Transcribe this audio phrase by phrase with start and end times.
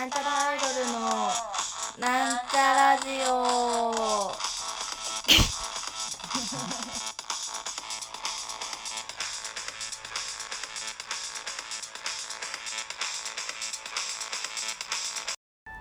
[0.00, 0.98] なんちゃらアイドルの
[1.98, 4.32] なんちゃラジオ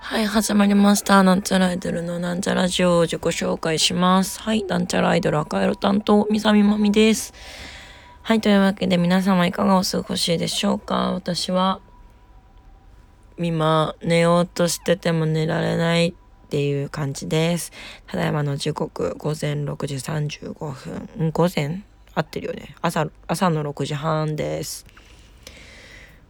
[0.02, 1.24] はい、始まりました。
[1.24, 4.42] なんちゃらアイドルのなんちゃラジオを自己紹介します。
[4.42, 7.34] はい、なんちゃらアイドル赤色担当、みさみまみです。
[8.24, 11.80] はい、というわけで皆様いかがお過ごしでしょうか私は、
[13.42, 16.14] 今、寝ようとしてても寝られないっ
[16.50, 17.72] ていう感じです。
[18.06, 21.28] ただいまの時刻、午前6時35分。
[21.28, 21.84] ん午前？
[22.14, 22.76] 合ってるよね。
[22.82, 24.86] 朝、朝の6時半です。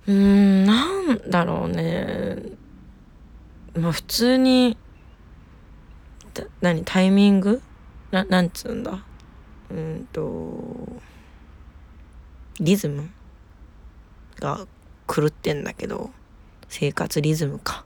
[0.05, 2.37] うーん、なんだろうね。
[3.75, 4.77] まあ普通に、
[6.35, 7.59] た何、タイミング？
[8.11, 9.03] な、なんつうんだ？
[9.71, 11.01] うんと、
[12.59, 13.09] リズム
[14.39, 14.67] が
[15.07, 16.11] 狂ってんだけど、
[16.69, 17.83] 生活リズムか。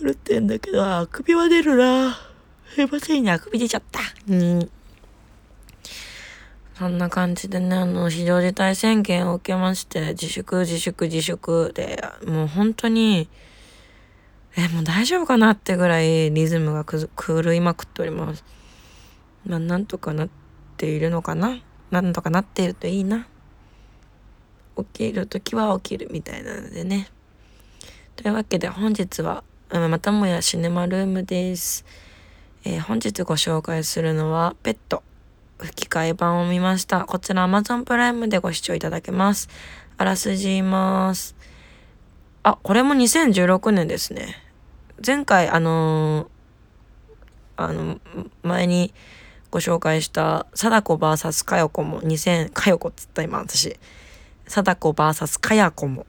[0.00, 2.16] 狂ってんだけど、あくびは出るな。
[2.74, 4.00] すいませんね、あくび出ちゃった。
[4.28, 4.70] うん。
[6.78, 13.28] そんな感じでね、あの、非常事態宣言を受けまして、自粛、自粛、自粛で、もう本当に、
[14.56, 18.44] え、もう大丈夫かなってぐらいリズムが狂いまくっております。
[19.46, 20.28] まあ、なんとかなっ
[20.76, 21.58] ているのかな
[21.90, 23.26] なんとかなっているといいな。
[24.76, 27.08] 起きるときは起きるみたいなのでね。
[28.16, 31.84] というわけで本日は、うんまたもやシネマルームです。
[32.64, 35.02] えー本日ご紹介するのは、ペット。
[35.58, 37.04] 吹き替え版を見ました。
[37.04, 39.48] こちら Amazon プライムでご視聴いただけます。
[39.96, 41.36] あらすじ言います。
[42.42, 44.36] あ、これも2016年ですね。
[45.04, 46.32] 前回、あのー
[47.56, 48.00] あの、
[48.42, 48.92] 前に
[49.50, 53.78] ご紹介した、貞子 VS かよこも2000、かよこっつった今私。
[54.52, 56.04] 貞子 VS かやこも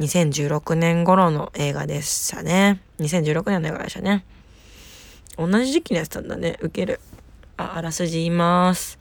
[0.00, 2.80] 2016年頃の映画でしたね。
[2.98, 4.24] 2016年の映画でしたね。
[5.38, 6.58] 同じ時期にやってたんだね。
[6.62, 6.98] ウケる。
[7.56, 8.98] あ、あらすじ言います。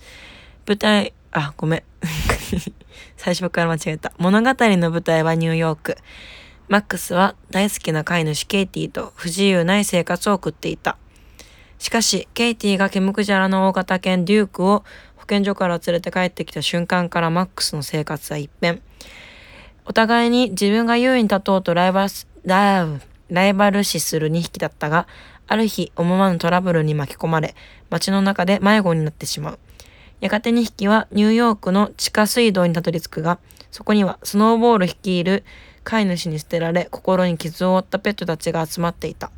[0.68, 1.84] 舞台、あ、ごめん。
[3.18, 4.14] 最初から間違えた。
[4.20, 5.98] 物語の舞台はニューヨーク。
[6.68, 10.96] マックスは大好きな飼い主ケイティと不自由ない生活を送っていた。
[11.80, 14.84] しかし、ケイティがケムクジャラの大型犬デュークを
[15.26, 18.80] 保健所から連れて帰ってきた瞬間からマックスの生活は一変。
[19.84, 22.12] お互いに自分が優位に立とうとライバル、
[23.30, 25.08] ライバル視する2匹だったが、
[25.48, 27.56] ある日思わぬトラブルに巻き込まれ、
[27.90, 29.60] 街の中で迷子になってしまう。
[30.20, 33.40] やがて2匹はニューヨークの地下水道にたどり着くが、
[33.72, 35.44] そこにはスノーボール率いる
[35.84, 39.32] 飼い主に捨てられ、心に傷を負ったペットたちが集まっていた。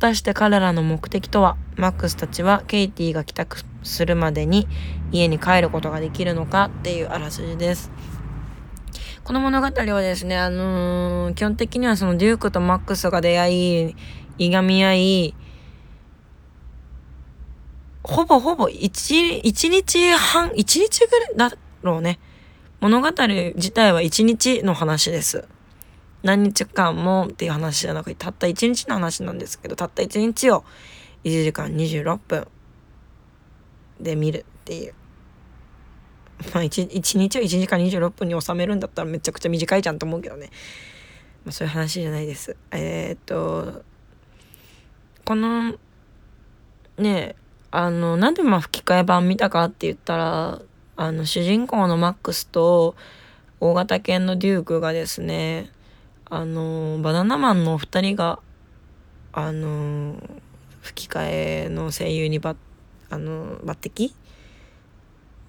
[0.00, 4.66] 果たして彼らの目的とは、マックスたちはケイティが帰宅するまでに
[5.12, 7.90] 家に帰ることができるのかっていうあらすじです。
[9.24, 13.96] この物語はですね、あのー基本的にはそのデュークとマックスが出会い、
[14.38, 15.34] いがみ合い、
[18.02, 22.18] ほぼほぼ一、一日半、一日ぐらいだろうね。
[22.80, 25.46] 物語自体は一日の話です。
[26.22, 30.64] 何日間もっていう話じゃなくて、たった一日の話なんですけど、たった一日を
[31.24, 32.46] 1時間26分
[34.00, 34.94] で見るっていう。
[36.54, 40.50] まあ一一日を1時間26分に収めるんだったらめちゃくちゃ短いじゃんと思うけどね。
[41.44, 42.56] まあそういう話じゃないです。
[42.70, 43.82] えー、っと、
[45.24, 45.74] この、
[46.98, 47.36] ね
[47.70, 50.62] あの、なんでまあ吹き替え版見たかって言ったら、
[50.96, 52.94] あの、主人公のマックスと
[53.60, 55.70] 大型犬のデュークがですね、
[56.30, 58.38] あの、バナナマンのお二人が、
[59.32, 60.16] あの、
[60.80, 62.56] 吹き替えの声優にば
[63.10, 64.12] あの抜擢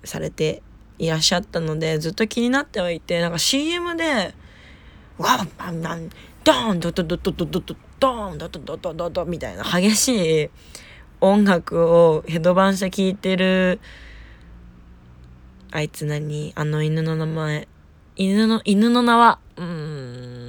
[0.03, 0.62] されて
[0.97, 4.34] いらっしゃったのでずっと気になってはいてなんか CM で
[5.18, 6.09] 「わっバンバン
[6.44, 10.50] ドーンドドドドドドドドーンドドドドドド」みたいな激しい
[11.22, 13.80] 音楽をヘドバンして聴いてる
[15.72, 17.68] あいつ何あの犬の名前
[18.16, 20.41] 犬の犬の名はうーん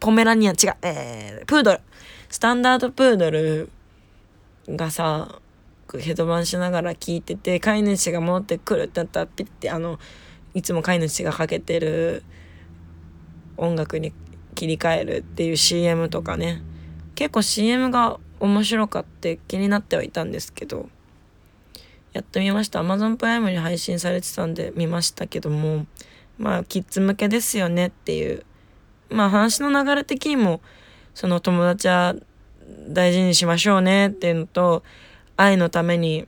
[0.00, 1.80] ポメラニアン違うえー、プードル。
[2.30, 3.70] スタンダードプードル
[4.66, 5.40] がさ
[5.98, 9.98] ヘドバンしながら聞いてて飼い主が戻ってくるってなったらピッてあの
[10.54, 12.22] いつも飼い主がかけてる
[13.58, 14.14] 音楽に
[14.54, 16.62] 切り替えるっていう CM とかね。
[17.14, 20.88] 結構 CM が面白かって気になってはいたんですけど
[22.14, 22.80] やってみました。
[22.80, 25.84] Amazon プライムに配信されてたんで見ましたけども
[26.38, 28.46] まあキッズ向けですよねっていう
[29.10, 30.60] まあ話の流れ的にも
[31.14, 32.14] その友達は
[32.88, 34.82] 大事にしましょうねっていうのと
[35.36, 36.26] 愛のために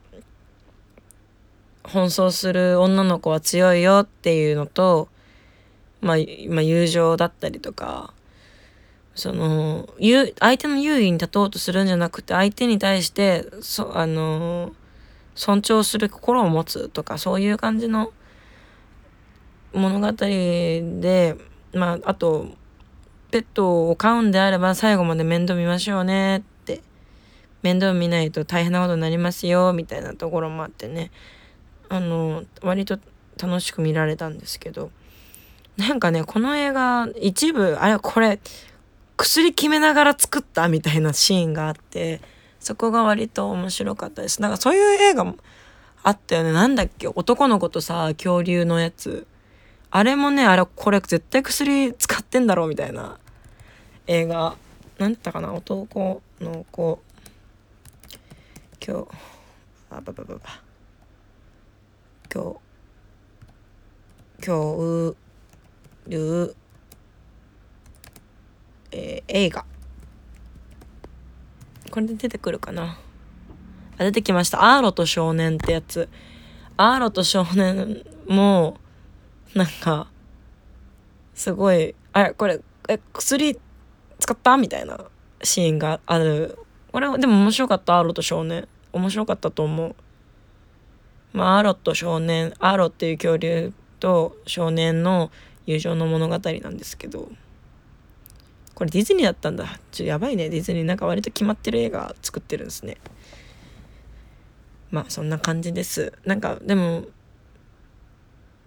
[1.84, 5.08] 奔走する女の子は強いよっていうのと、
[6.00, 6.16] まあ、
[6.48, 8.12] ま友情だったりとか
[9.14, 9.88] その
[10.38, 14.72] 相手の優位に立とうとするんじゃなくて相手に対してそあの
[15.34, 18.12] 尊重する心を持つとかそういう感じの
[19.72, 21.36] 物語で
[21.74, 22.48] まああと
[23.32, 26.38] ペットを飼うんであれば最後まで面倒見ましょうね。
[26.38, 26.82] って。
[27.62, 29.72] 面倒見ないと大変なことになりますよ。
[29.72, 31.10] みたいなところもあってね。
[31.88, 32.98] あの割と
[33.42, 34.90] 楽しく見られたんですけど。
[35.78, 38.38] なんかねこの映画一部あれこれ
[39.16, 42.20] 薬決めながら作ったみたいなシーンがあって
[42.60, 44.42] そこが割と面白かったです。
[44.42, 45.36] なんかそういう映画も
[46.02, 46.52] あったよね。
[46.52, 49.26] なんだっけ男の子とさ恐竜のやつ。
[49.94, 53.18] あれもねあれこれ絶対薬使ってんだろうみたいな。
[54.06, 54.56] 映画。
[54.98, 55.52] 何だったかな？
[55.52, 57.02] 男の子。
[58.84, 59.08] 今日
[59.90, 60.40] あばばばば。
[62.32, 62.54] 今
[64.40, 65.14] 日恐
[66.08, 66.56] 竜
[68.92, 69.66] えー、映画。
[71.90, 72.98] これで出てくるかな？
[73.98, 76.08] あ出てきました「アーロと少年」ってやつ。
[76.78, 78.78] アーロと少年も
[79.54, 80.08] なんか
[81.34, 83.58] すごい「あれこれえ薬
[84.18, 84.98] 使った?」みたいな
[85.42, 86.58] シーンがある。
[86.92, 87.98] これでも面白かった？
[87.98, 88.68] アーロと少年。
[88.92, 89.94] 面白かったと思う。
[91.32, 95.30] まあアロと少年アロっていう恐竜と少年の
[95.64, 97.30] 友情の物語なんですけど。
[98.74, 99.64] これディズニーだったんだ。
[99.64, 100.48] ちょっとやばいね。
[100.48, 102.98] ディズニーなんか割と決まってる映画作ってるんですね。
[104.90, 106.12] まあそんな感じです。
[106.24, 107.04] なんかでも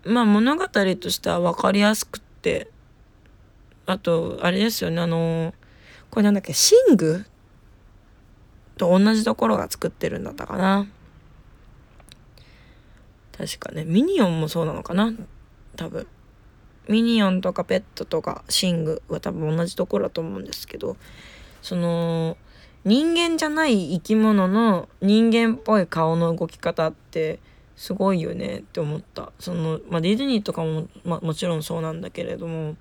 [0.06, 2.70] まあ物語としては分かりやすくって
[3.86, 5.54] あとあれですよねあの
[6.10, 7.26] これなんだっけシング
[8.78, 10.88] と同じところが作ってるんだったかな。
[13.38, 15.14] 確かねミニオンもそうなのかな
[15.76, 16.08] 多分。
[16.88, 20.98] ミニオンとかペットとかシングは多分同じところだと思うんですけど
[21.62, 22.38] その
[22.84, 27.40] 人間じゃない生き物の人間っぽい顔の動き方って
[27.76, 29.32] すごいよねって思った。
[29.40, 32.76] その、まあ、ディズニーとかも、まあ、もちろんそうなんだけれども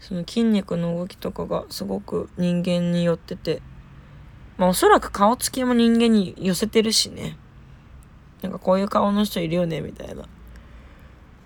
[0.00, 3.62] その筋肉の動きとかがすごく人間によってて
[4.56, 7.36] まあおそらく顔つきも人間に寄せてるしね。
[8.42, 10.14] なんかこういう顔の人いるよねみたいな。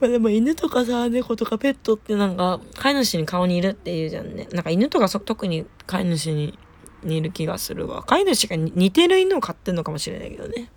[0.01, 4.49] まあでも犬とかさ猫とかペットってなんか飼い主に顔にいるっていうじゃんね。
[4.53, 6.59] なんか犬とか特に飼い主に
[7.03, 8.03] 似る気がするわ。
[8.03, 10.71] 飼い主が似てる犬を飼ってんのかもしれないけどね。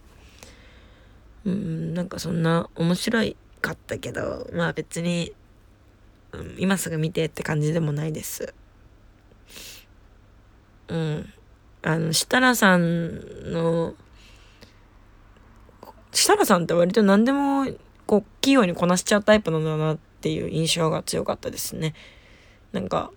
[1.46, 3.20] うんなんかそんな面白
[3.62, 5.34] かったけどまあ別に、
[6.32, 8.54] うん、今すぐ見てって感じでもないです。
[10.88, 11.34] うん。
[11.84, 13.96] あの設楽さんの
[16.12, 17.66] 設楽さんって割と何でも
[18.06, 21.96] こう器用にこなしちゃうタイプなんだなっていう印象が強かったですね。
[22.72, 23.12] なんか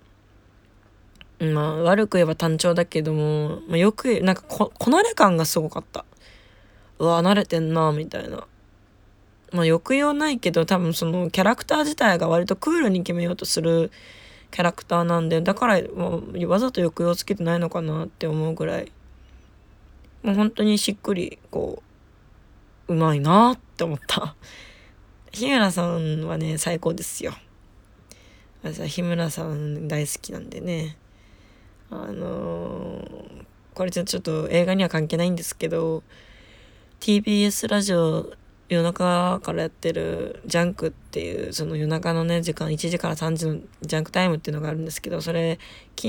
[1.40, 6.04] まあ悪く言えば単調だけども、まあ、よくなんかここなれ感がすごかった。
[6.98, 8.46] うわ慣れてんなみたいな。
[9.52, 13.92] まあ抑揚ないけど多分そのキャラクター自体が割とクールに決めようとする
[14.50, 18.92] キャラクターなんでだから、まあ、わざと抑揚つけてないのかなって思うぐらい。
[20.22, 21.82] もう本当にしっくりこ
[22.88, 24.36] ううまいなって思った。
[25.32, 27.34] 日村さんはね最高ですよ。
[28.62, 30.96] 私は日村さん大好きなんでね。
[31.90, 36.02] あのー、これちょっと映画には関係ないんですけど
[37.00, 38.32] TBS ラジオ
[38.68, 45.58] 夜中からやってるジャンクっていうその夜中のね時間1時から3時のジャンクタイムっていうのがあるんですけどそれ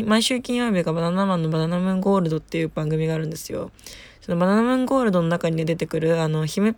[0.06, 3.72] 毎週金曜日がバナナマンのバナナムーンゴールドっていう番組があるんですよ。
[4.22, 6.76] そのバナナムーンゴールドの中に、ね、出てくるあの姫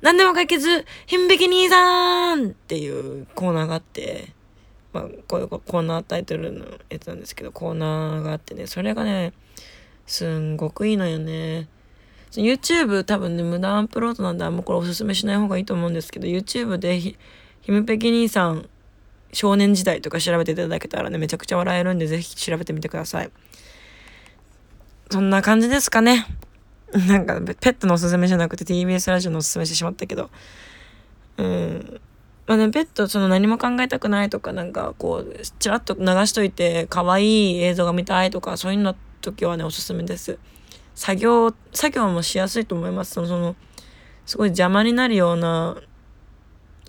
[0.00, 4.32] 何でも解決姫べき兄さんっていうコーナーがあって
[4.92, 9.32] まあこういうコーナータイトルのやつなんですけどコーナーがあってねそれがね
[10.06, 11.68] すんごくいいのよね。
[12.40, 17.16] YouTube 多分ね、無駄アップロードなんであんまこれおすすめしない方がいいと思うんですけど、YouTube でひ、
[17.60, 18.68] ひむぺき兄さん
[19.32, 23.30] 少年時代とか調べていただけたらね、めちゃくちゃ笑えるんで、ぜひ調べてみてください。
[25.10, 26.26] そんな感じですかね。
[27.08, 30.30] なんか、ペットのおすすめじゃなくて TBS ラジオのおすすめしてしまったけど。
[31.38, 32.00] うん。
[32.46, 40.38] まあね、ペットその何も考えたくないとか、なんかこう、ちらっと流しといて、可愛い映像が見たいとか、そういうの時はね、おすすめです。
[40.94, 43.12] 作業、作業もしやすいと思います。
[43.12, 43.56] その、
[44.26, 45.76] すごい邪魔になるような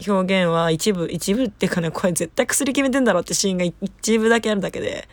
[0.08, 5.08] 表現は一部、一部っていうかね、これ絶対薬決めてんだろってシーンが一部だけあるだけで。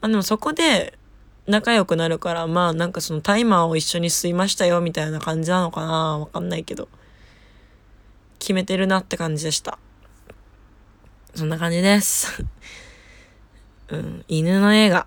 [0.00, 0.98] まあでもそこで
[1.46, 6.88] 仲良くなるから、まあなんかそのタイマーを一緒に吸いましたよみたいな感じなのかなわかんないけど。
[8.38, 9.78] 決めてるなって感じでした。
[11.34, 12.44] そんな感じです。
[13.88, 15.06] うん、犬の映画。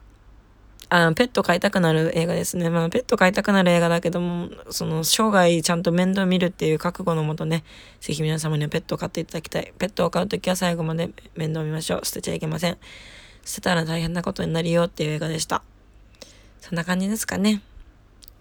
[0.89, 2.69] あペット飼いたくなる映画ですね。
[2.69, 7.63] まあ、ペット飼いたくなる映画だけども、その、生涯ちゃんと面倒見るっていう覚悟のもとね、
[7.99, 9.73] ぜひ皆様にはペットを飼っていただきたい。
[9.77, 12.05] ペットを飼うときは最後まで面倒見ましょう。
[12.05, 12.77] 捨てちゃいけません。
[13.43, 15.61] 捨てたら大変なことになるよっていう映画でした。
[16.61, 17.61] そんな感じですかね。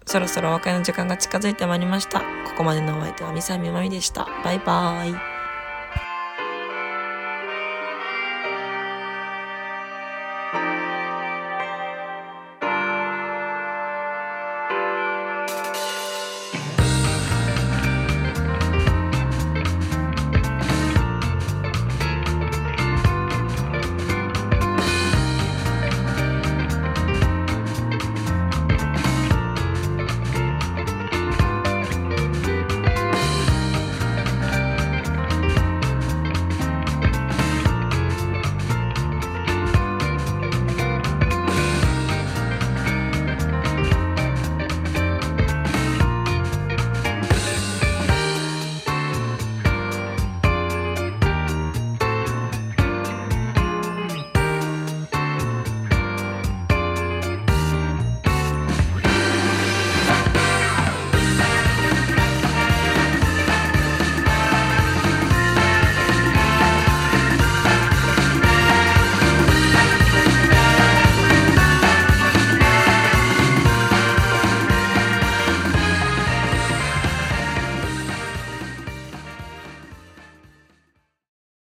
[0.05, 2.19] そろそろお別れの時間が近づいてまいりました。
[2.19, 2.25] こ
[2.57, 4.25] こまでのお相手はミサイミマミでした。
[4.43, 5.36] バイバーイ。